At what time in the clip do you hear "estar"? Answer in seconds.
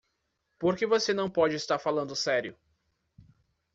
1.55-1.77